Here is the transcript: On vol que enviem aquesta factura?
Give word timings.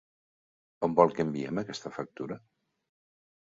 On 0.87 0.95
vol 1.01 1.13
que 1.19 1.27
enviem 1.27 1.61
aquesta 1.63 1.93
factura? 1.99 2.41